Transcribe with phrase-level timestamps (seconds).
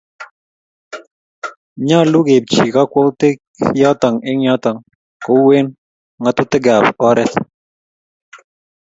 [1.87, 3.37] Nyolu keipchi kokwoutiik
[3.81, 4.77] yotok eng yotok
[5.23, 5.69] kou eng
[6.21, 7.33] ng'atutiikab oreet.